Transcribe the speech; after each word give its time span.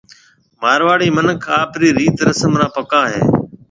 مارواڙي 0.61 1.09
مِنک 1.15 1.39
آپرَي 1.61 1.89
ريِت 1.97 2.17
رسمون 2.27 2.55
را 2.61 2.67
پڪا 2.75 3.01
ھيَََ 3.11 3.23